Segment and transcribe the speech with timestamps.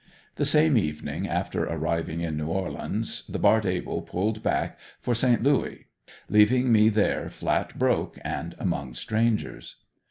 [0.37, 5.43] The same evening after arriving in New Orleans the "Bart Able" pulled back, for Saint
[5.43, 5.89] Louis,
[6.27, 9.75] leaving me there flat broke and among strangers.